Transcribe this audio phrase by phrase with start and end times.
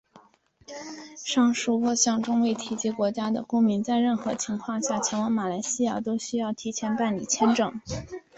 [1.23, 7.79] 上述各项中未提及国家的公民在任何情况下前往马来西亚都需要提前办理签证。